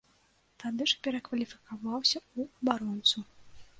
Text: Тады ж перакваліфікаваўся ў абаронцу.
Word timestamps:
Тады 0.61 0.87
ж 0.91 0.95
перакваліфікаваўся 1.07 2.17
ў 2.37 2.39
абаронцу. 2.59 3.17